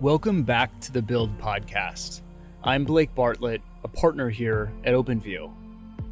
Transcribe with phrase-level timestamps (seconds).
[0.00, 2.22] Welcome back to the Build Podcast.
[2.64, 5.52] I'm Blake Bartlett, a partner here at OpenView.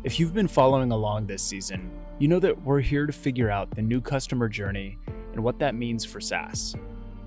[0.05, 3.71] If you've been following along this season, you know that we're here to figure out
[3.71, 4.99] the new customer journey
[5.33, 6.77] and what that means for SaaS.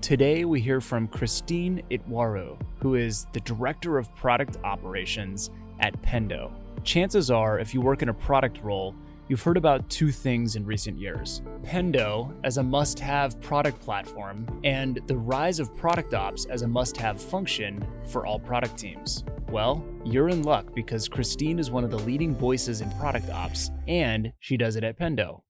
[0.02, 6.52] Today, we hear from Christine Itwaru, who is the Director of Product Operations at Pendo.
[6.84, 8.94] Chances are, if you work in a product role,
[9.28, 14.46] you've heard about two things in recent years Pendo as a must have product platform,
[14.64, 19.24] and the rise of product ops as a must have function for all product teams.
[19.48, 23.70] Well, you're in luck because Christine is one of the leading voices in product ops,
[23.86, 25.42] and she does it at Pendo.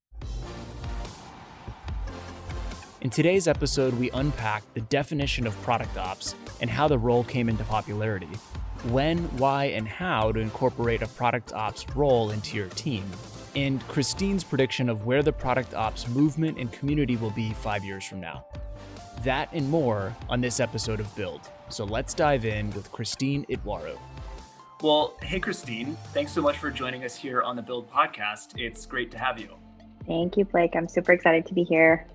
[3.01, 7.49] In today's episode, we unpack the definition of product ops and how the role came
[7.49, 8.29] into popularity,
[8.91, 13.03] when, why, and how to incorporate a product ops role into your team,
[13.55, 18.05] and Christine's prediction of where the product ops movement and community will be five years
[18.05, 18.45] from now.
[19.23, 21.41] That and more on this episode of Build.
[21.69, 23.97] So let's dive in with Christine Itwaru.
[24.81, 28.59] Well, hey, Christine, thanks so much for joining us here on the Build podcast.
[28.59, 29.49] It's great to have you.
[30.05, 30.75] Thank you, Blake.
[30.75, 32.07] I'm super excited to be here.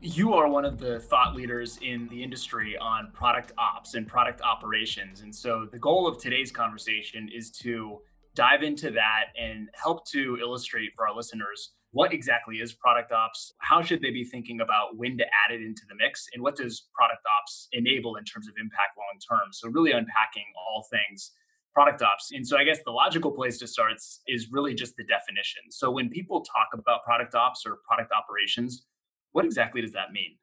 [0.00, 4.40] You are one of the thought leaders in the industry on product ops and product
[4.42, 5.22] operations.
[5.22, 8.00] And so the goal of today's conversation is to
[8.34, 13.52] dive into that and help to illustrate for our listeners what exactly is product ops
[13.58, 16.56] how should they be thinking about when to add it into the mix and what
[16.56, 19.52] does product ops enable in terms of impact long term.
[19.52, 21.32] So really unpacking all things
[21.74, 22.30] product ops.
[22.32, 23.92] And so i guess the logical place to start
[24.26, 25.62] is really just the definition.
[25.70, 28.86] So when people talk about product ops or product operations
[29.32, 30.36] what exactly does that mean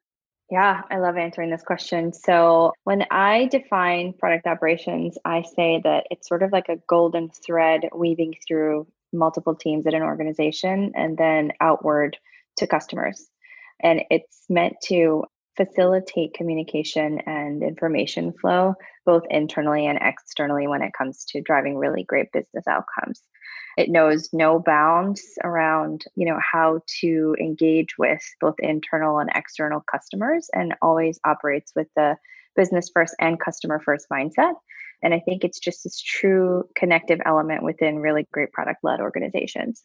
[0.50, 2.12] yeah, I love answering this question.
[2.12, 7.30] So, when I define product operations, I say that it's sort of like a golden
[7.30, 12.16] thread weaving through multiple teams at an organization and then outward
[12.58, 13.28] to customers.
[13.80, 15.24] And it's meant to
[15.56, 18.74] facilitate communication and information flow,
[19.06, 23.22] both internally and externally, when it comes to driving really great business outcomes.
[23.80, 29.82] It knows no bounds around, you know, how to engage with both internal and external
[29.90, 32.18] customers and always operates with the
[32.54, 34.52] business first and customer first mindset.
[35.02, 39.82] And I think it's just this true connective element within really great product led organizations.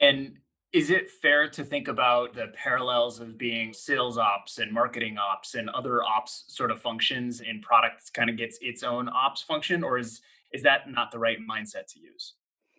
[0.00, 0.38] And
[0.72, 5.54] is it fair to think about the parallels of being sales ops and marketing ops
[5.54, 9.84] and other ops sort of functions and products kind of gets its own ops function
[9.84, 10.20] or is
[10.52, 12.34] is that not the right mindset to use?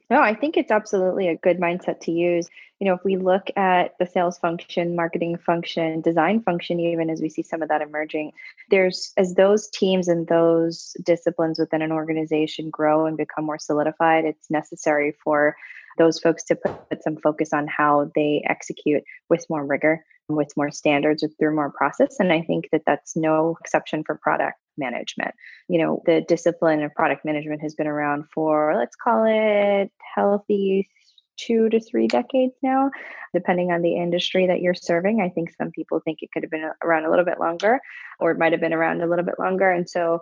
[0.09, 2.47] No, I think it's absolutely a good mindset to use.
[2.79, 7.21] You know, if we look at the sales function, marketing function, design function, even as
[7.21, 8.31] we see some of that emerging,
[8.69, 14.23] there's as those teams and those disciplines within an organization grow and become more solidified,
[14.23, 15.57] it's necessary for
[15.97, 20.71] those folks to put some focus on how they execute with more rigor, with more
[20.71, 22.17] standards, with through more process.
[22.19, 25.33] And I think that that's no exception for product management.
[25.67, 30.89] You know, the discipline of product management has been around for, let's call it healthy
[31.37, 32.89] two to three decades now,
[33.33, 35.21] depending on the industry that you're serving.
[35.21, 37.79] I think some people think it could have been around a little bit longer,
[38.19, 39.69] or it might have been around a little bit longer.
[39.69, 40.21] And so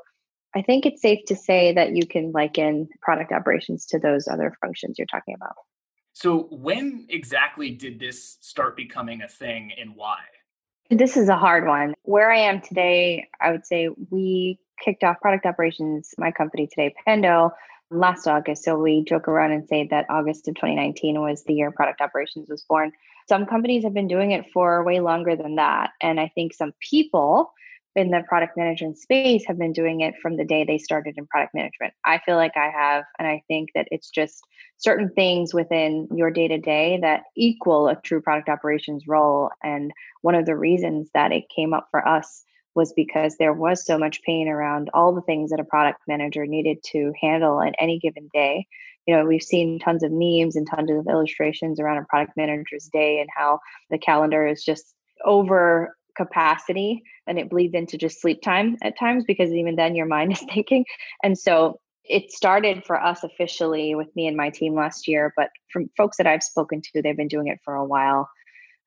[0.56, 4.56] I think it's safe to say that you can liken product operations to those other
[4.62, 5.56] functions you're talking about.
[6.14, 10.20] So, when exactly did this start becoming a thing and why?
[10.90, 11.94] This is a hard one.
[12.04, 16.96] Where I am today, I would say we kicked off product operations, my company today,
[17.06, 17.52] Pendo,
[17.92, 18.64] last August.
[18.64, 22.50] So we joke around and say that August of 2019 was the year product operations
[22.50, 22.94] was born.
[23.28, 25.92] Some companies have been doing it for way longer than that.
[26.02, 27.52] And I think some people
[27.96, 31.26] in the product management space have been doing it from the day they started in
[31.28, 31.94] product management.
[32.04, 34.44] I feel like I have, and I think that it's just
[34.78, 39.50] certain things within your day to day that equal a true product operations role.
[39.64, 39.92] And
[40.22, 42.44] one of the reasons that it came up for us
[42.76, 46.46] was because there was so much pain around all the things that a product manager
[46.46, 48.68] needed to handle at any given day.
[49.08, 52.90] You know, we've seen tons of memes and tons of illustrations around a product manager's
[52.92, 58.42] day and how the calendar is just over capacity and it bleeds into just sleep
[58.42, 60.86] time at times because even then your mind is thinking.
[61.24, 65.50] And so it started for us officially with me and my team last year, but
[65.72, 68.30] from folks that I've spoken to, they've been doing it for a while.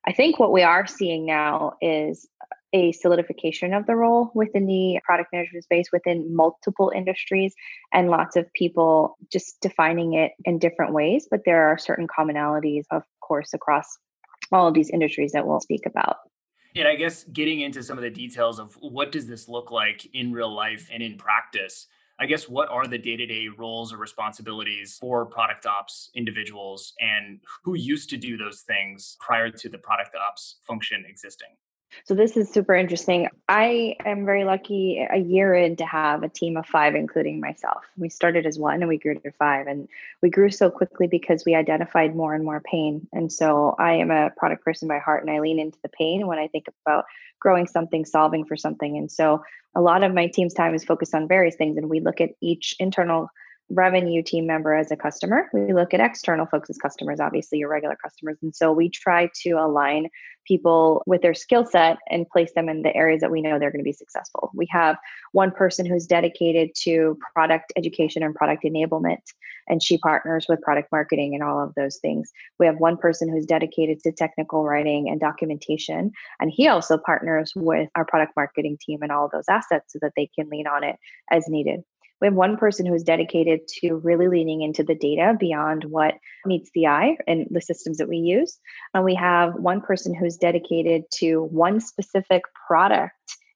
[0.07, 2.27] I think what we are seeing now is
[2.71, 7.53] a solidification of the role within the product management space within multiple industries
[7.93, 11.27] and lots of people just defining it in different ways.
[11.29, 13.97] But there are certain commonalities, of course, across
[14.51, 16.17] all of these industries that we'll speak about.
[16.79, 20.07] And I guess getting into some of the details of what does this look like
[20.13, 21.87] in real life and in practice,
[22.21, 27.75] I guess what are the day-to-day roles or responsibilities for product ops individuals and who
[27.75, 31.49] used to do those things prior to the product ops function existing?
[32.05, 33.27] So this is super interesting.
[33.47, 37.83] I am very lucky a year in to have a team of five, including myself.
[37.97, 39.67] We started as one and we grew to five.
[39.67, 39.87] And
[40.21, 43.07] we grew so quickly because we identified more and more pain.
[43.11, 46.27] And so I am a product person by heart and I lean into the pain
[46.27, 47.05] when I think about
[47.39, 48.97] growing something, solving for something.
[48.97, 49.43] And so
[49.75, 51.77] a lot of my team's time is focused on various things.
[51.77, 53.29] And we look at each internal
[53.69, 55.47] revenue team member as a customer.
[55.53, 58.37] We look at external folks as customers, obviously your regular customers.
[58.41, 60.09] And so we try to align
[60.47, 63.71] people with their skill set and place them in the areas that we know they're
[63.71, 64.49] going to be successful.
[64.55, 64.97] We have
[65.31, 69.21] one person who's dedicated to product education and product enablement,
[69.67, 72.31] and she partners with product marketing and all of those things.
[72.57, 77.53] We have one person who's dedicated to technical writing and documentation, and he also partners
[77.55, 80.65] with our product marketing team and all of those assets so that they can lean
[80.65, 80.95] on it
[81.29, 81.83] as needed
[82.21, 86.15] we have one person who is dedicated to really leaning into the data beyond what
[86.45, 88.59] meets the eye and the systems that we use.
[88.93, 93.13] And we have one person who's dedicated to one specific product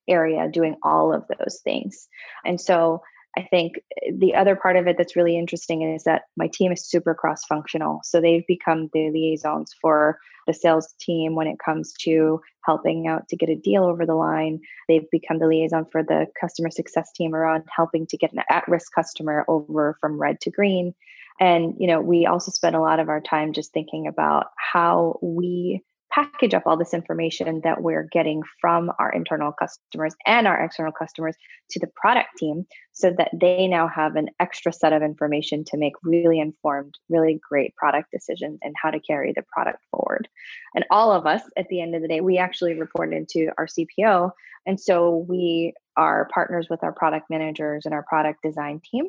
[0.07, 2.07] area doing all of those things.
[2.45, 3.01] And so
[3.37, 6.71] I think eh, the other part of it that's really interesting is that my team
[6.71, 8.01] is super cross functional.
[8.03, 13.27] So they've become the liaisons for the sales team when it comes to helping out
[13.29, 14.59] to get a deal over the line.
[14.87, 18.67] They've become the liaison for the customer success team around helping to get an at
[18.67, 20.93] risk customer over from red to green.
[21.39, 25.17] And, you know, we also spend a lot of our time just thinking about how
[25.21, 30.63] we package up all this information that we're getting from our internal customers and our
[30.63, 31.35] external customers
[31.69, 35.77] to the product team so that they now have an extra set of information to
[35.77, 40.27] make really informed, really great product decisions and how to carry the product forward.
[40.75, 43.65] And all of us at the end of the day, we actually report into our
[43.65, 44.31] CPO.
[44.65, 49.05] And so we are partners with our product managers and our product design team.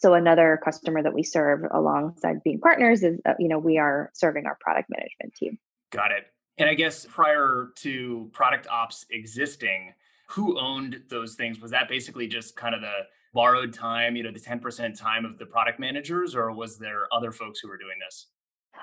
[0.00, 4.10] So another customer that we serve alongside being partners is, uh, you know, we are
[4.14, 5.58] serving our product management team.
[5.90, 6.26] Got it.
[6.58, 9.94] And I guess prior to product ops existing,
[10.28, 11.60] who owned those things?
[11.60, 15.38] Was that basically just kind of the borrowed time, you know, the 10% time of
[15.38, 18.26] the product managers, or was there other folks who were doing this?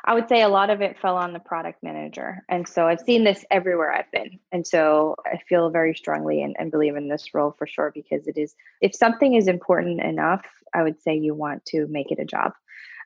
[0.04, 2.44] I would say a lot of it fell on the product manager.
[2.50, 4.39] And so I've seen this everywhere I've been.
[4.51, 8.27] And so I feel very strongly and, and believe in this role for sure because
[8.27, 12.19] it is, if something is important enough, I would say you want to make it
[12.19, 12.54] a job.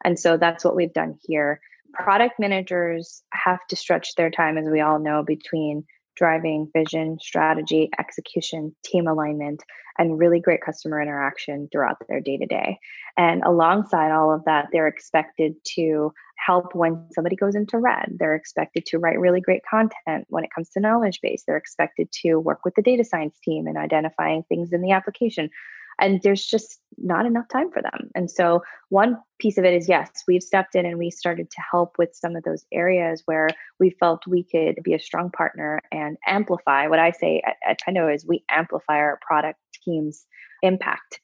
[0.04, 1.62] And so that's what we've done here
[1.94, 7.90] product managers have to stretch their time, as we all know, between driving vision, strategy,
[7.98, 9.64] execution, team alignment,
[9.98, 12.78] and really great customer interaction throughout their day to day.
[13.18, 16.14] And alongside all of that, they're expected to
[16.46, 18.18] help when somebody goes into red.
[18.18, 21.44] They're expected to write really great content when it comes to knowledge base.
[21.46, 25.50] They're expected to work with the data science team in identifying things in the application
[26.00, 28.10] and there's just not enough time for them.
[28.16, 31.62] And so, one piece of it is yes, we've stepped in and we started to
[31.72, 33.50] help with some of those areas where
[33.80, 36.88] we felt we could be a strong partner and amplify.
[36.88, 40.26] What I say at, at Pendo is we amplify our product team's
[40.62, 41.20] impact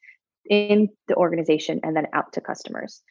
[0.48, 3.02] in the organization and then out to customers.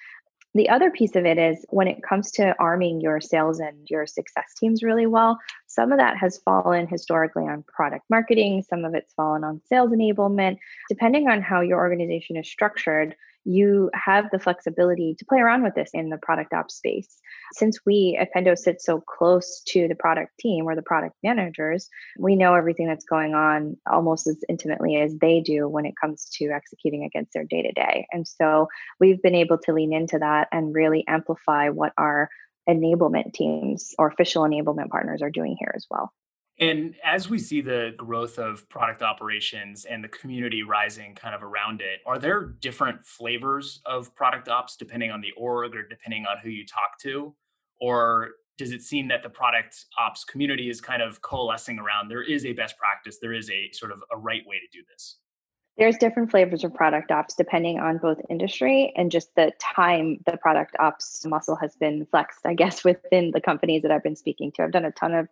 [0.55, 4.07] The other piece of it is when it comes to arming your sales and your
[4.07, 5.37] success teams really well,
[5.67, 9.91] some of that has fallen historically on product marketing, some of it's fallen on sales
[9.91, 10.57] enablement.
[10.87, 15.75] Depending on how your organization is structured, you have the flexibility to play around with
[15.75, 17.19] this in the product ops space.
[17.53, 21.87] Since we at Pendo sit so close to the product team or the product managers,
[22.17, 26.27] we know everything that's going on almost as intimately as they do when it comes
[26.33, 28.07] to executing against their day to day.
[28.11, 28.67] And so
[28.99, 32.29] we've been able to lean into that and really amplify what our
[32.67, 36.11] enablement teams or official enablement partners are doing here as well.
[36.57, 41.43] And as we see the growth of product operations and the community rising kind of
[41.43, 46.25] around it, are there different flavors of product ops depending on the org or depending
[46.25, 47.35] on who you talk to?
[47.81, 52.23] Or does it seem that the product ops community is kind of coalescing around there
[52.23, 55.17] is a best practice, there is a sort of a right way to do this?
[55.77, 60.37] There's different flavors of product ops depending on both industry and just the time the
[60.37, 64.53] product ops muscle has been flexed, I guess, within the companies that I've been speaking
[64.53, 64.63] to.
[64.63, 65.27] I've done a ton of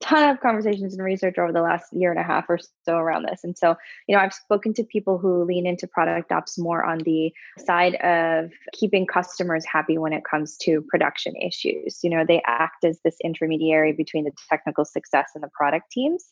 [0.00, 3.24] ton of conversations and research over the last year and a half or so around
[3.24, 3.40] this.
[3.42, 3.74] And so,
[4.06, 7.94] you know, I've spoken to people who lean into product ops more on the side
[7.96, 12.00] of keeping customers happy when it comes to production issues.
[12.02, 16.24] You know, they act as this intermediary between the technical success and the product teams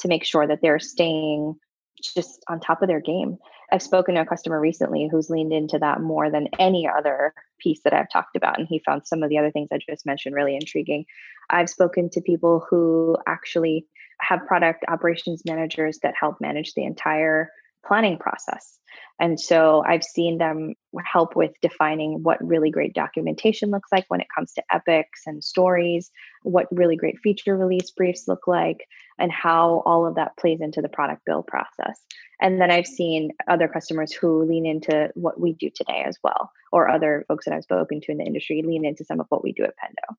[0.00, 1.54] to make sure that they're staying
[2.00, 3.38] just on top of their game.
[3.72, 7.80] I've spoken to a customer recently who's leaned into that more than any other piece
[7.84, 8.58] that I've talked about.
[8.58, 11.04] And he found some of the other things I just mentioned really intriguing.
[11.50, 13.86] I've spoken to people who actually
[14.20, 17.50] have product operations managers that help manage the entire
[17.86, 18.78] planning process.
[19.18, 24.20] And so I've seen them help with defining what really great documentation looks like when
[24.20, 26.10] it comes to epics and stories.
[26.42, 28.86] what really great feature release briefs look like,
[29.18, 32.00] and how all of that plays into the product build process.
[32.40, 36.50] And then I've seen other customers who lean into what we do today as well,
[36.72, 39.44] or other folks that I've spoken to in the industry lean into some of what
[39.44, 40.16] we do at Pendo.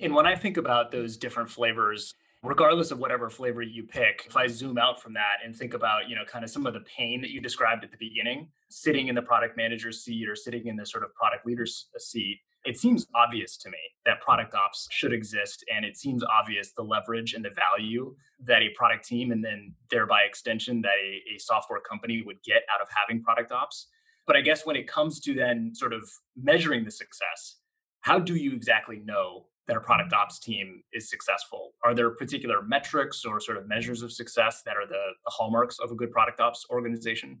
[0.00, 4.36] And when I think about those different flavors, regardless of whatever flavor you pick, if
[4.36, 6.80] I zoom out from that and think about, you know, kind of some of the
[6.80, 10.66] pain that you described at the beginning, sitting in the product manager's seat or sitting
[10.66, 14.54] in the sort of product leader's uh, seat, it seems obvious to me that product
[14.54, 15.64] ops should exist.
[15.74, 19.74] And it seems obvious the leverage and the value that a product team and then
[19.90, 23.88] thereby extension that a, a software company would get out of having product ops.
[24.26, 27.56] But I guess when it comes to then sort of measuring the success,
[28.00, 31.74] how do you exactly know that a product ops team is successful?
[31.84, 35.78] Are there particular metrics or sort of measures of success that are the, the hallmarks
[35.78, 37.38] of a good product ops organization?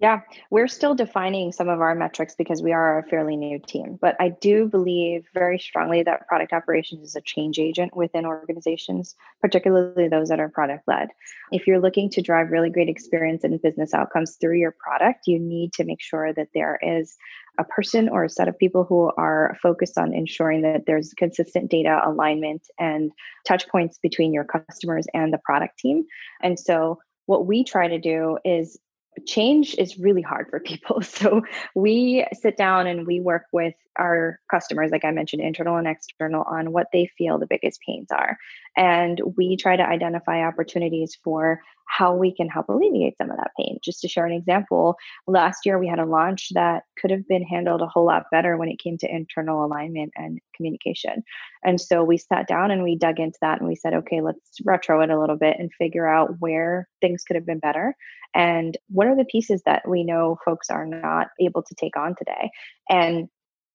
[0.00, 3.96] Yeah, we're still defining some of our metrics because we are a fairly new team.
[4.00, 9.14] But I do believe very strongly that product operations is a change agent within organizations,
[9.40, 11.10] particularly those that are product led.
[11.52, 15.38] If you're looking to drive really great experience and business outcomes through your product, you
[15.38, 17.16] need to make sure that there is
[17.58, 21.70] a person or a set of people who are focused on ensuring that there's consistent
[21.70, 23.12] data alignment and
[23.46, 26.04] touch points between your customers and the product team.
[26.42, 28.78] And so what we try to do is
[29.26, 31.02] change is really hard for people.
[31.02, 31.42] So
[31.74, 36.42] we sit down and we work with our customers, like I mentioned, internal and external,
[36.42, 38.36] on what they feel the biggest pains are.
[38.76, 43.52] And we try to identify opportunities for how we can help alleviate some of that
[43.58, 43.78] pain.
[43.84, 47.42] Just to share an example, last year we had a launch that could have been
[47.42, 51.22] handled a whole lot better when it came to internal alignment and communication.
[51.64, 54.58] And so we sat down and we dug into that and we said, okay, let's
[54.64, 57.94] retro it a little bit and figure out where things could have been better
[58.34, 62.14] and what are the pieces that we know folks are not able to take on
[62.16, 62.50] today.
[62.90, 63.28] And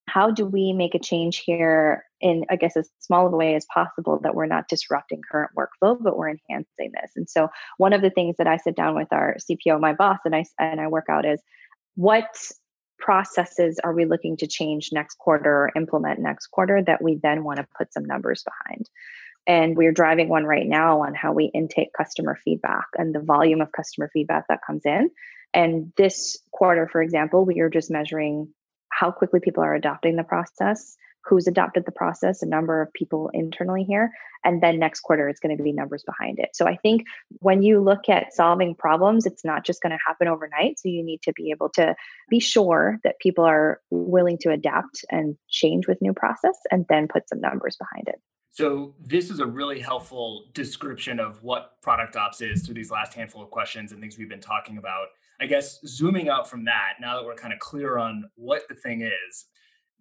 [0.10, 3.56] how do we make a change here in i guess as small of a way
[3.56, 7.12] as possible that we're not disrupting current workflow but we're enhancing this?
[7.16, 10.20] And so one of the things that i sit down with our cpo my boss
[10.26, 11.42] and i and i work out is
[11.96, 12.52] what
[13.00, 17.44] processes are we looking to change next quarter or implement next quarter that we then
[17.44, 18.90] want to put some numbers behind?
[19.48, 23.62] And we're driving one right now on how we intake customer feedback and the volume
[23.62, 25.10] of customer feedback that comes in.
[25.54, 28.50] And this quarter for example we are just measuring
[29.00, 33.30] how quickly people are adopting the process, who's adopted the process, a number of people
[33.34, 34.12] internally here,
[34.44, 36.50] and then next quarter it's going to be numbers behind it.
[36.54, 37.06] So I think
[37.40, 40.80] when you look at solving problems, it's not just going to happen overnight.
[40.80, 41.96] So you need to be able to
[42.30, 47.08] be sure that people are willing to adapt and change with new process and then
[47.08, 48.22] put some numbers behind it.
[48.52, 53.14] So this is a really helpful description of what product ops is through these last
[53.14, 55.08] handful of questions and things we've been talking about.
[55.40, 58.76] I guess zooming out from that, now that we're kind of clear on what the
[58.76, 59.46] thing is,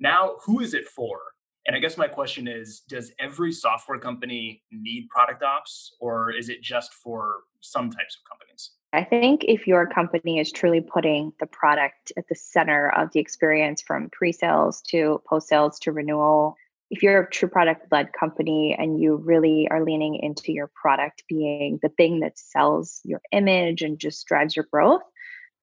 [0.00, 1.18] now who is it for?
[1.66, 6.48] And I guess my question is Does every software company need product ops, or is
[6.48, 8.70] it just for some types of companies?
[8.94, 13.20] I think if your company is truly putting the product at the center of the
[13.20, 16.56] experience from pre sales to post sales to renewal,
[16.90, 21.23] if you're a true product led company and you really are leaning into your product
[21.28, 25.02] being the thing that sells your image and just drives your growth,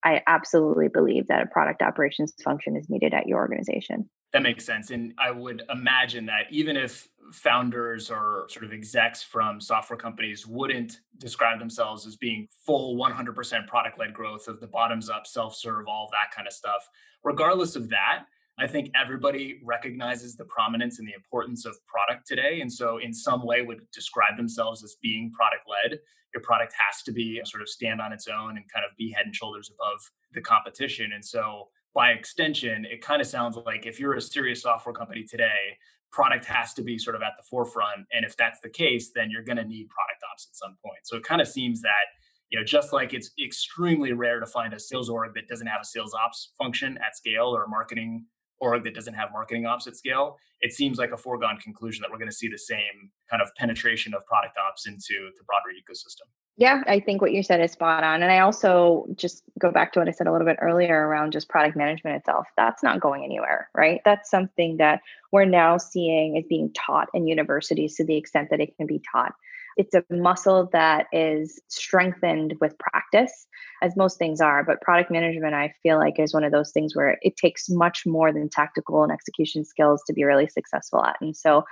[0.04, 4.08] I absolutely believe that a product operations function is needed at your organization.
[4.34, 4.92] That makes sense.
[4.92, 10.46] And I would imagine that even if founders or sort of execs from software companies
[10.46, 15.56] wouldn't describe themselves as being full 100% product led growth of the bottoms up, self
[15.56, 16.88] serve, all that kind of stuff,
[17.24, 18.26] regardless of that,
[18.58, 22.62] I think everybody recognizes the prominence and the importance of product today.
[22.62, 26.00] And so, in some way, would describe themselves as being product led.
[26.34, 29.12] Your product has to be sort of stand on its own and kind of be
[29.12, 30.00] head and shoulders above
[30.34, 31.12] the competition.
[31.14, 35.24] And so, by extension, it kind of sounds like if you're a serious software company
[35.24, 35.78] today,
[36.12, 38.06] product has to be sort of at the forefront.
[38.14, 41.00] And if that's the case, then you're going to need product ops at some point.
[41.04, 42.06] So, it kind of seems that
[42.52, 45.82] you know, just like it's extremely rare to find a sales org that doesn't have
[45.82, 48.24] a sales ops function at scale or a marketing
[48.60, 52.12] org that doesn't have marketing ops at scale, it seems like a foregone conclusion that
[52.12, 55.70] we're going to see the same kind of penetration of product ops into the broader
[55.78, 56.28] ecosystem.
[56.58, 58.24] Yeah, I think what you said is spot on.
[58.24, 61.34] And I also just go back to what I said a little bit earlier around
[61.34, 62.48] just product management itself.
[62.56, 64.00] That's not going anywhere, right?
[64.06, 65.02] That's something that
[65.34, 69.02] we're now seeing is being taught in universities to the extent that it can be
[69.12, 69.34] taught.
[69.78, 73.48] It's a muscle that is strengthened with practice,
[73.82, 74.64] as most things are.
[74.64, 78.06] But product management, I feel like, is one of those things where it takes much
[78.06, 81.18] more than tactical and execution skills to be really successful at.
[81.22, 81.64] And so,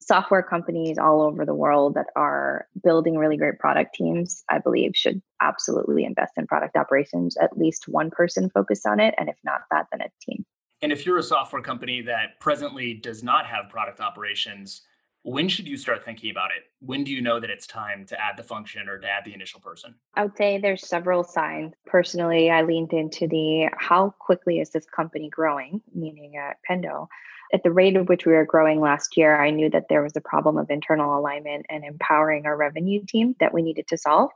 [0.00, 4.92] software companies all over the world that are building really great product teams, I believe,
[4.94, 9.14] should absolutely invest in product operations, at least one person focused on it.
[9.18, 10.46] And if not that, then a team.
[10.80, 14.82] And if you're a software company that presently does not have product operations,
[15.28, 16.64] when should you start thinking about it?
[16.80, 19.34] When do you know that it's time to add the function or to add the
[19.34, 19.94] initial person?
[20.14, 21.74] I would say there's several signs.
[21.86, 27.08] Personally, I leaned into the how quickly is this company growing, meaning at Pendo.
[27.52, 30.16] At the rate at which we were growing last year, I knew that there was
[30.16, 34.30] a problem of internal alignment and empowering our revenue team that we needed to solve.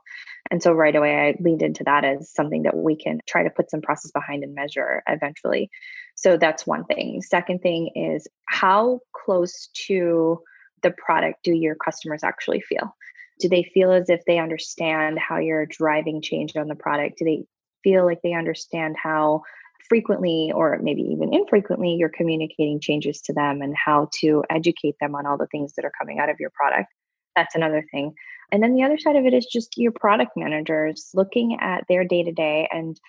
[0.51, 3.49] And so right away, I leaned into that as something that we can try to
[3.49, 5.69] put some process behind and measure eventually.
[6.15, 7.21] So that's one thing.
[7.21, 10.39] Second thing is how close to
[10.83, 12.95] the product do your customers actually feel?
[13.39, 17.17] Do they feel as if they understand how you're driving change on the product?
[17.17, 17.45] Do they
[17.83, 19.41] feel like they understand how
[19.89, 25.15] frequently or maybe even infrequently you're communicating changes to them and how to educate them
[25.15, 26.89] on all the things that are coming out of your product?
[27.35, 28.13] That's another thing.
[28.51, 32.05] And then the other side of it is just your product managers looking at their
[32.05, 32.99] day to day and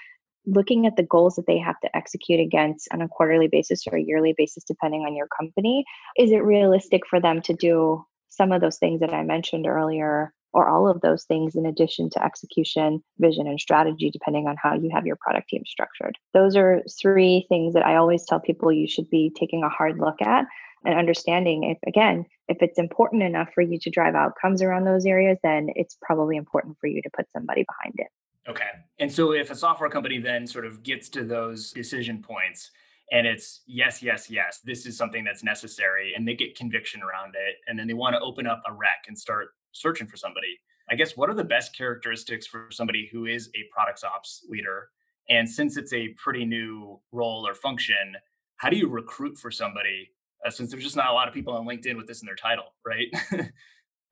[0.46, 3.96] looking at the goals that they have to execute against on a quarterly basis or
[3.96, 5.84] a yearly basis, depending on your company.
[6.18, 10.32] Is it realistic for them to do some of those things that I mentioned earlier,
[10.52, 14.74] or all of those things in addition to execution, vision, and strategy, depending on how
[14.74, 16.16] you have your product team structured?
[16.32, 19.98] Those are three things that I always tell people you should be taking a hard
[19.98, 20.46] look at
[20.84, 25.06] and understanding if again if it's important enough for you to drive outcomes around those
[25.06, 28.08] areas then it's probably important for you to put somebody behind it
[28.48, 28.68] Okay.
[28.98, 32.70] And so if a software company then sort of gets to those decision points
[33.12, 37.34] and it's yes, yes, yes, this is something that's necessary and they get conviction around
[37.34, 40.58] it and then they want to open up a rec and start searching for somebody.
[40.90, 44.88] I guess what are the best characteristics for somebody who is a products ops leader?
[45.30, 48.16] And since it's a pretty new role or function,
[48.56, 50.10] how do you recruit for somebody
[50.46, 52.34] uh, since there's just not a lot of people on LinkedIn with this in their
[52.34, 53.08] title, right?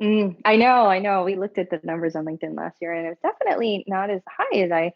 [0.02, 1.22] Mm, I know, I know.
[1.22, 4.58] We looked at the numbers on LinkedIn last year, and it's definitely not as high
[4.58, 4.94] as I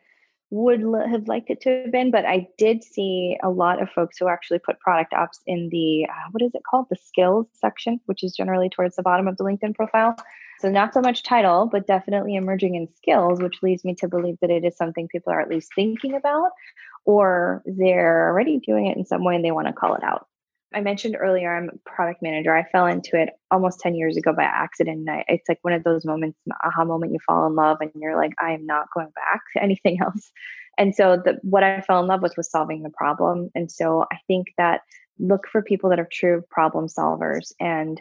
[0.50, 2.10] would l- have liked it to have been.
[2.10, 6.06] But I did see a lot of folks who actually put product ops in the
[6.10, 9.36] uh, what is it called, the skills section, which is generally towards the bottom of
[9.36, 10.16] the LinkedIn profile.
[10.58, 14.38] So not so much title, but definitely emerging in skills, which leads me to believe
[14.40, 16.50] that it is something people are at least thinking about,
[17.04, 20.26] or they're already doing it in some way and they want to call it out.
[20.75, 22.55] I mentioned earlier, I'm a product manager.
[22.55, 25.09] I fell into it almost 10 years ago by accident.
[25.09, 28.17] I, it's like one of those moments, aha moment, you fall in love and you're
[28.17, 30.31] like, I am not going back to anything else.
[30.79, 33.50] And so the, what I fell in love with was solving the problem.
[33.55, 34.83] And so I think that
[35.19, 38.00] look for people that are true problem solvers and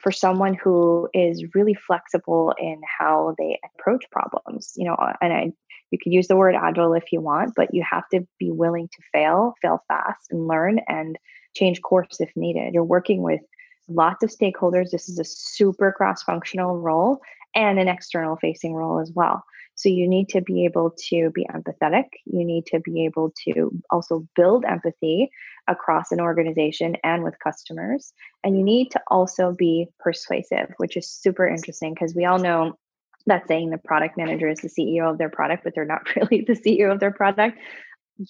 [0.00, 5.32] for someone who is really flexible in how they approach problems, you know, uh, and
[5.32, 5.52] I,
[5.90, 8.88] you could use the word agile if you want, but you have to be willing
[8.88, 11.16] to fail, fail fast and learn and
[11.56, 12.74] change course if needed.
[12.74, 13.40] You're working with
[13.88, 14.90] lots of stakeholders.
[14.90, 17.20] This is a super cross functional role
[17.54, 19.42] and an external facing role as well.
[19.74, 22.04] So you need to be able to be empathetic.
[22.24, 25.30] You need to be able to also build empathy
[25.68, 28.12] across an organization and with customers.
[28.42, 32.78] And you need to also be persuasive, which is super interesting because we all know
[33.26, 36.44] that saying the product manager is the CEO of their product, but they're not really
[36.46, 37.58] the CEO of their product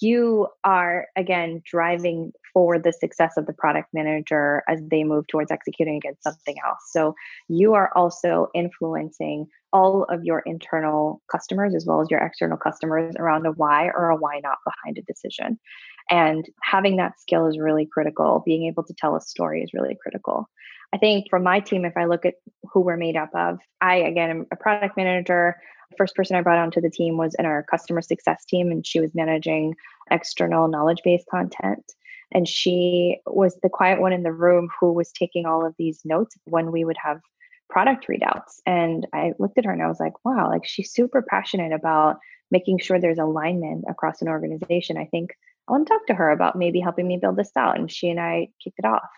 [0.00, 5.50] you are again driving forward the success of the product manager as they move towards
[5.50, 6.78] executing against something else.
[6.90, 7.14] So
[7.48, 13.14] you are also influencing all of your internal customers as well as your external customers
[13.18, 15.58] around a why or a why not behind a decision.
[16.10, 18.42] And having that skill is really critical.
[18.46, 20.48] Being able to tell a story is really critical.
[20.96, 22.36] I think from my team, if I look at
[22.72, 25.56] who we're made up of, I again am a product manager
[25.96, 28.98] first person I brought onto the team was in our customer success team, and she
[29.00, 29.74] was managing
[30.10, 31.92] external knowledge base content.
[32.32, 36.00] And she was the quiet one in the room who was taking all of these
[36.04, 37.20] notes when we would have
[37.68, 38.60] product readouts.
[38.66, 42.16] And I looked at her and I was like, wow, like she's super passionate about
[42.50, 44.96] making sure there's alignment across an organization.
[44.96, 45.34] I think
[45.68, 47.78] I want to talk to her about maybe helping me build this out.
[47.78, 49.08] And she and I kicked it off.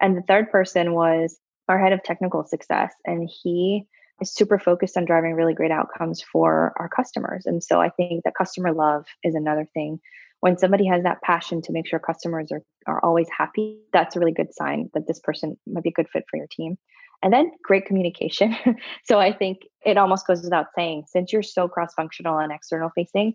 [0.00, 2.94] And the third person was our head of technical success.
[3.04, 3.86] And he
[4.20, 7.46] is super focused on driving really great outcomes for our customers.
[7.46, 10.00] And so I think that customer love is another thing.
[10.40, 14.18] When somebody has that passion to make sure customers are, are always happy, that's a
[14.18, 16.76] really good sign that this person might be a good fit for your team.
[17.22, 18.54] And then great communication.
[19.04, 22.90] so I think it almost goes without saying, since you're so cross functional and external
[22.94, 23.34] facing,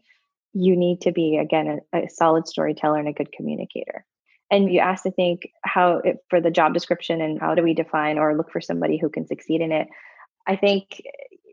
[0.53, 4.05] you need to be, again, a, a solid storyteller and a good communicator
[4.51, 7.73] and you asked to think how it, for the job description and how do we
[7.73, 9.87] define or look for somebody who can succeed in it
[10.49, 11.03] I think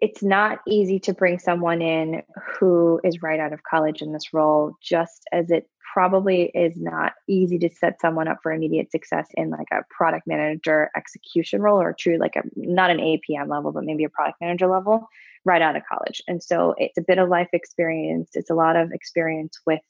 [0.01, 2.23] it's not easy to bring someone in
[2.59, 7.13] who is right out of college in this role, just as it probably is not
[7.29, 11.81] easy to set someone up for immediate success in like a product manager execution role
[11.81, 15.07] or true like a not an APM level, but maybe a product manager level
[15.45, 16.23] right out of college.
[16.27, 18.31] And so it's a bit of life experience.
[18.33, 19.81] It's a lot of experience with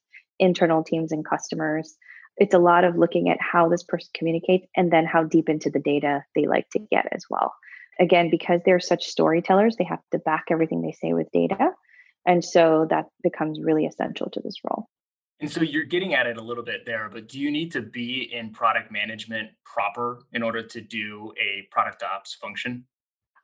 [0.41, 1.97] internal teams and customers
[2.37, 5.71] it's a lot of looking at how this person communicates and then how deep into
[5.71, 7.55] the data they like to get as well.
[7.99, 11.71] Again, because they're such storytellers, they have to back everything they say with data.
[12.27, 14.89] And so that becomes really essential to this role.
[15.41, 17.83] And so you're getting at it a little bit there, but do you need to
[17.83, 22.85] be in product management proper in order to do a product ops function?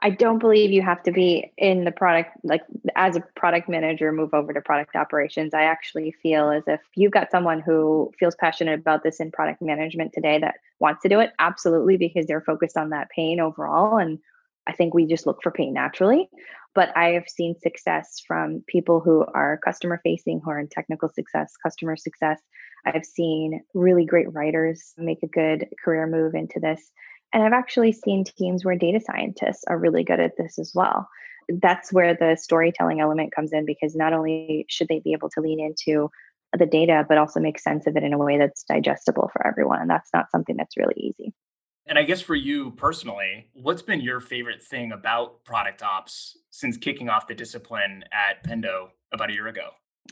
[0.05, 2.62] I don't believe you have to be in the product, like
[2.97, 5.55] as a product manager, move over to product operations.
[5.55, 9.62] I actually feel as if you've got someone who feels passionate about this in product
[9.62, 13.97] management today that wants to do it, absolutely, because they're focused on that pain overall.
[13.97, 14.19] And
[14.67, 16.29] I think we just look for pain naturally.
[16.75, 21.11] But I have seen success from people who are customer facing, who are in technical
[21.11, 22.41] success, customer success.
[22.85, 26.91] I've seen really great writers make a good career move into this.
[27.33, 31.09] And I've actually seen teams where data scientists are really good at this as well.
[31.49, 35.40] That's where the storytelling element comes in because not only should they be able to
[35.40, 36.11] lean into
[36.57, 39.81] the data, but also make sense of it in a way that's digestible for everyone.
[39.81, 41.33] And that's not something that's really easy.
[41.87, 46.77] And I guess for you personally, what's been your favorite thing about product ops since
[46.77, 49.71] kicking off the discipline at Pendo about a year ago?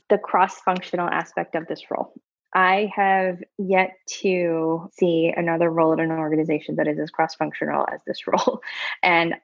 [0.08, 2.12] The cross functional aspect of this role.
[2.54, 7.86] I have yet to see another role at an organization that is as cross functional
[7.92, 8.60] as this role.
[9.02, 9.34] And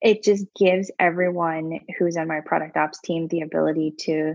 [0.00, 4.34] it just gives everyone who's on my product ops team the ability to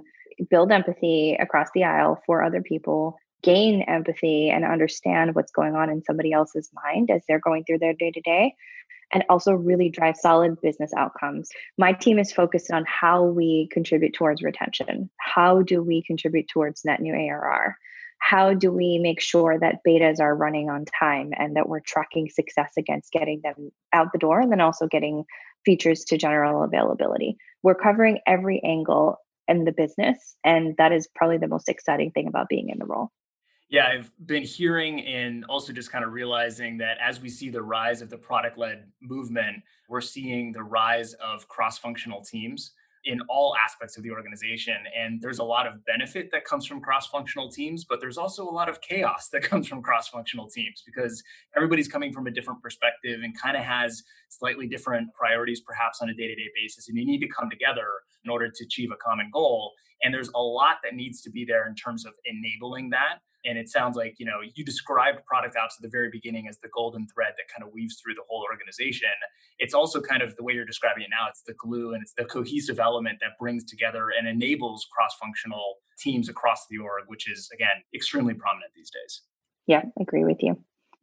[0.49, 5.89] build empathy across the aisle for other people, gain empathy and understand what's going on
[5.89, 8.55] in somebody else's mind as they're going through their day to day,
[9.13, 11.49] and also really drive solid business outcomes.
[11.77, 15.09] My team is focused on how we contribute towards retention.
[15.17, 17.77] How do we contribute towards net new ARR?
[18.19, 22.29] How do we make sure that betas are running on time and that we're tracking
[22.29, 25.23] success against getting them out the door and then also getting
[25.65, 27.37] features to general availability?
[27.63, 32.27] We're covering every angle in the business and that is probably the most exciting thing
[32.27, 33.11] about being in the role.
[33.69, 37.61] Yeah i've been hearing and also just kind of realizing that as we see the
[37.61, 42.71] rise of the product led movement we're seeing the rise of cross functional teams
[43.09, 44.75] in all aspects of the organization.
[44.95, 48.47] And there's a lot of benefit that comes from cross functional teams, but there's also
[48.47, 51.23] a lot of chaos that comes from cross functional teams because
[51.55, 56.09] everybody's coming from a different perspective and kind of has slightly different priorities, perhaps on
[56.09, 56.87] a day to day basis.
[56.87, 57.87] And you need to come together
[58.23, 59.73] in order to achieve a common goal.
[60.03, 63.57] And there's a lot that needs to be there in terms of enabling that and
[63.57, 66.69] it sounds like, you know, you described product ops at the very beginning as the
[66.73, 69.09] golden thread that kind of weaves through the whole organization.
[69.59, 72.13] It's also kind of the way you're describing it now, it's the glue and it's
[72.13, 77.49] the cohesive element that brings together and enables cross-functional teams across the org, which is
[77.53, 79.21] again extremely prominent these days.
[79.67, 80.57] Yeah, agree with you.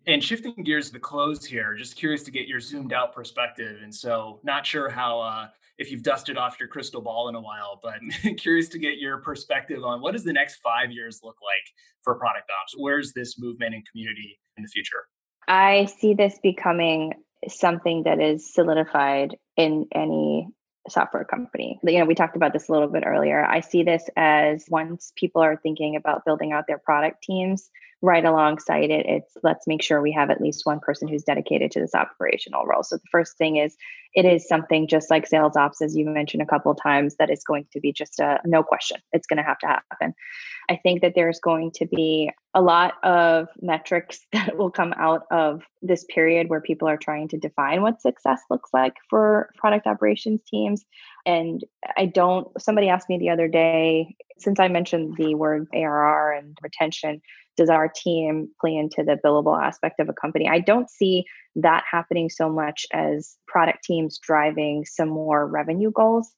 [0.08, 3.80] And shifting gears to the close here, just curious to get your zoomed out perspective.
[3.82, 7.40] And so, not sure how uh, if you've dusted off your crystal ball in a
[7.40, 7.94] while, but
[8.38, 12.14] curious to get your perspective on what does the next five years look like for
[12.14, 12.74] product ops?
[12.76, 15.04] Where's this movement and community in the future?
[15.48, 17.12] I see this becoming
[17.48, 20.48] something that is solidified in any
[20.88, 21.78] software company.
[21.84, 23.44] You know, we talked about this a little bit earlier.
[23.44, 27.68] I see this as once people are thinking about building out their product teams,
[28.02, 31.70] right alongside it, it's let's make sure we have at least one person who's dedicated
[31.70, 32.82] to this operational role.
[32.82, 33.76] So the first thing is
[34.14, 37.30] it is something just like sales ops, as you mentioned a couple of times, that
[37.30, 38.98] is going to be just a no question.
[39.12, 40.14] It's going to have to happen.
[40.68, 45.22] I think that there's going to be a lot of metrics that will come out
[45.30, 49.86] of this period where people are trying to define what success looks like for product
[49.86, 50.84] operations teams.
[51.24, 51.64] And
[51.96, 56.58] I don't, somebody asked me the other day, since I mentioned the word ARR and
[56.62, 57.22] retention,
[57.56, 60.48] does our team play into the billable aspect of a company?
[60.48, 61.24] I don't see
[61.56, 66.34] that happening so much as product teams driving some more revenue goals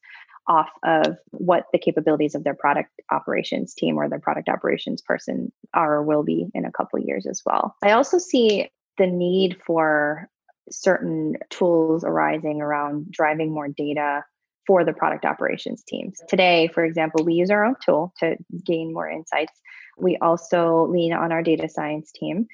[0.47, 5.53] off of what the capabilities of their product operations team or their product operations person
[5.75, 7.77] are or will be in a couple years as well.
[7.83, 10.29] I also see the need for
[10.71, 14.25] certain tools arising around driving more data
[14.67, 16.21] for the product operations teams.
[16.29, 19.61] Today, for example, we use our own tool to gain more insights.
[20.01, 22.47] We also lean on our data science team.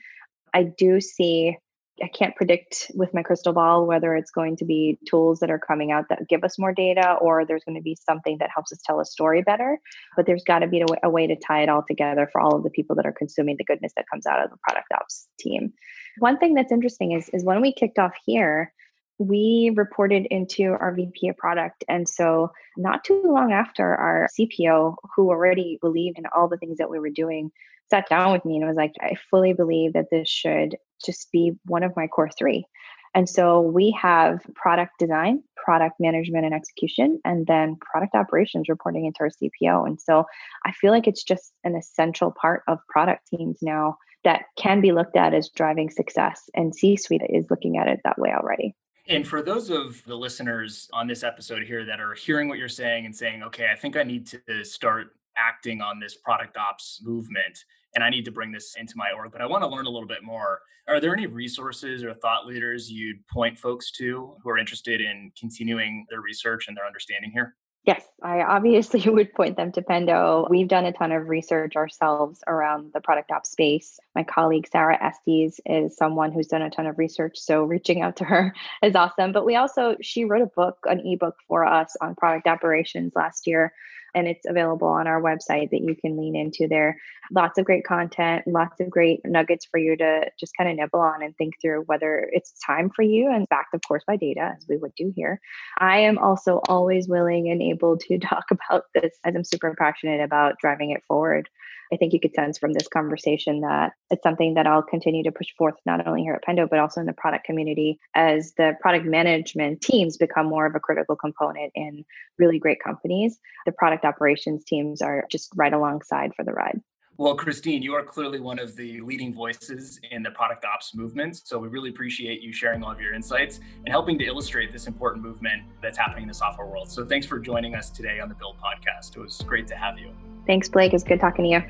[0.53, 1.57] I do see
[2.03, 5.61] I can't predict with my crystal ball whether it's going to be tools that are
[5.61, 8.73] coming out that give us more data or there's going to be something that helps
[8.73, 9.79] us tell a story better.
[10.17, 12.65] But there's got to be a way, to tie it all together for all of
[12.65, 15.73] the people that are consuming the goodness that comes out of the product ops team.
[16.19, 18.73] One thing that's interesting is, is when we kicked off here,
[19.19, 21.85] we reported into our VP of product.
[21.89, 26.79] And so, not too long after, our CPO, who already believed in all the things
[26.79, 27.51] that we were doing,
[27.91, 31.53] sat down with me and was like, I fully believe that this should just be
[31.67, 32.67] one of my core three.
[33.15, 39.05] And so we have product design, product management and execution, and then product operations reporting
[39.07, 39.87] into our CPO.
[39.87, 40.25] And so
[40.67, 44.91] I feel like it's just an essential part of product teams now that can be
[44.91, 46.51] looked at as driving success.
[46.55, 48.75] And C suite is looking at it that way already.
[49.07, 52.69] And for those of the listeners on this episode here that are hearing what you're
[52.69, 57.01] saying and saying, okay, I think I need to start acting on this product ops
[57.03, 57.65] movement
[57.95, 59.91] and I need to bring this into my org, but I want to learn a
[59.91, 60.61] little bit more.
[60.89, 65.31] Are there any resources or thought leaders you'd point folks to who are interested in
[65.39, 67.55] continuing their research and their understanding here?
[67.87, 70.49] Yes, I obviously would point them to Pendo.
[70.49, 74.01] We've done a ton of research ourselves around the product ops space.
[74.15, 78.17] My colleague Sarah Estes is someone who's done a ton of research, so reaching out
[78.17, 79.33] to her is awesome.
[79.33, 83.47] But we also she wrote a book, an ebook for us on product operations last
[83.47, 83.73] year
[84.15, 86.97] and it's available on our website that you can lean into there.
[87.33, 91.01] Lots of great content, lots of great nuggets for you to just kind of nibble
[91.01, 94.55] on and think through whether it's time for you and backed, of course, by data,
[94.57, 95.41] as we would do here.
[95.79, 100.21] I am also always willing and able to talk about this as I'm super passionate
[100.21, 101.49] about driving it forward.
[101.93, 105.33] I think you could sense from this conversation that it's something that I'll continue to
[105.33, 108.75] push forth not only here at Pendo, but also in the product community as the
[108.81, 112.05] product management teams become more of a critical component in
[112.39, 113.39] really great companies.
[113.67, 116.81] The product operations teams are just right alongside for the ride.
[117.17, 121.41] Well, Christine, you are clearly one of the leading voices in the product ops movement.
[121.45, 124.89] So we really appreciate you sharing all of your insights and helping to illustrate this
[124.89, 126.91] important movement that's happening in the software world.
[126.91, 129.17] So thanks for joining us today on the Build podcast.
[129.17, 130.11] It was great to have you.
[130.45, 130.93] Thanks, Blake.
[130.93, 131.63] It's good talking to you.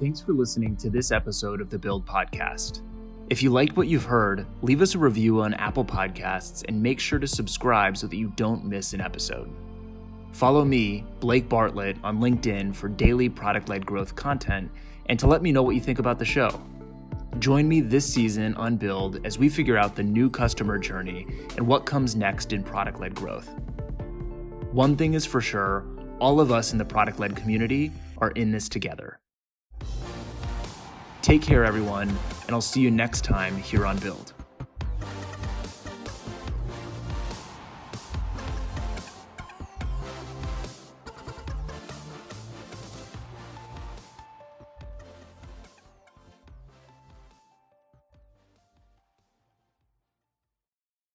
[0.00, 2.82] Thanks for listening to this episode of the Build Podcast.
[3.30, 7.00] If you liked what you've heard, leave us a review on Apple Podcasts and make
[7.00, 9.50] sure to subscribe so that you don't miss an episode.
[10.32, 14.70] Follow me, Blake Bartlett, on LinkedIn for daily product led growth content
[15.06, 16.62] and to let me know what you think about the show.
[17.38, 21.66] Join me this season on Build as we figure out the new customer journey and
[21.66, 23.48] what comes next in product led growth.
[24.72, 25.86] One thing is for sure
[26.20, 29.18] all of us in the product led community are in this together.
[31.22, 34.32] Take care, everyone, and I'll see you next time here on Build.